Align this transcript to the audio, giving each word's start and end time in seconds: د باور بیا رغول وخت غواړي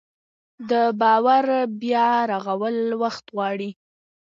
د 0.69 0.71
باور 1.01 1.45
بیا 1.81 2.09
رغول 2.31 2.77
وخت 3.01 3.25
غواړي 3.35 3.69